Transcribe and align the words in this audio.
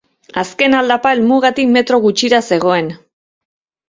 Azken 0.41 0.75
aldapa 0.77 1.11
helmugatik 1.15 1.69
metro 1.75 1.99
gutxira 2.05 2.39
zegoen. 2.55 2.91